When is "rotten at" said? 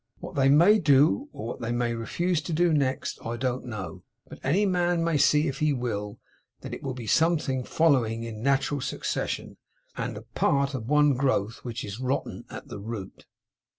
11.99-12.67